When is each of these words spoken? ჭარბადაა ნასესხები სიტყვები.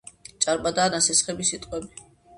ჭარბადაა 0.45 0.91
ნასესხები 0.95 1.49
სიტყვები. 1.51 2.07